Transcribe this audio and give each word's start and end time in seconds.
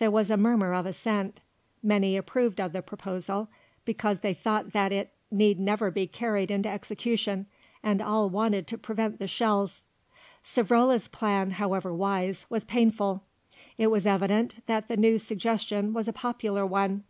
There 0.00 0.10
was 0.10 0.28
a 0.28 0.36
murmur 0.36 0.74
of 0.74 0.86
assent. 0.86 1.38
Many 1.84 2.16
approved 2.16 2.60
of 2.60 2.72
the 2.72 2.82
proposal, 2.82 3.46
because 3.84 4.18
they 4.18 4.34
thought 4.34 4.72
that 4.72 4.90
it 4.90 5.12
need 5.30 5.60
never 5.60 5.88
be 5.92 6.08
carried 6.08 6.50
into 6.50 6.68
execution, 6.68 7.46
and 7.80 8.02
all 8.02 8.28
wanted 8.28 8.66
to 8.66 8.76
prevent 8.76 9.20
the 9.20 9.28
shells. 9.28 9.84
Savrola's 10.44 11.06
plan, 11.06 11.52
however 11.52 11.94
wise, 11.94 12.44
was 12.50 12.64
painful. 12.64 13.22
It 13.78 13.86
was 13.86 14.04
evident 14.04 14.60
that 14.66 14.88
the 14.88 14.96
new 14.96 15.16
suggestion 15.16 15.92
was 15.92 16.08
a 16.08 16.12
popular 16.12 16.66
one. 16.66 17.04